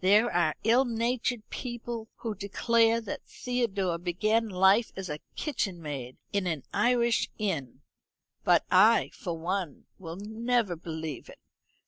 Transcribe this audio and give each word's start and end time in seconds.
There 0.00 0.30
are 0.32 0.54
ill 0.62 0.84
natured 0.84 1.50
people 1.50 2.08
who 2.18 2.36
declare 2.36 3.00
that 3.00 3.26
Theodore 3.26 3.98
began 3.98 4.48
life 4.48 4.92
as 4.94 5.10
kitchen 5.34 5.82
maid 5.82 6.16
in 6.32 6.46
an 6.46 6.62
Irish 6.72 7.28
inn, 7.36 7.80
but 8.44 8.64
I, 8.70 9.10
for 9.12 9.36
one, 9.36 9.86
will 9.98 10.18
never 10.22 10.76
believe 10.76 11.28
it. 11.28 11.40